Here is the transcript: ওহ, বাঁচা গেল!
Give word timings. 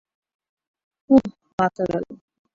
ওহ, 1.09 1.23
বাঁচা 1.59 1.83
গেল! 1.91 2.03